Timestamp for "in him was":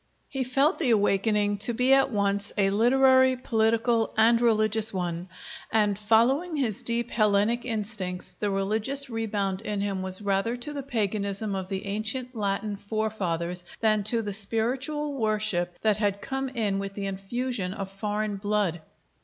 9.61-10.19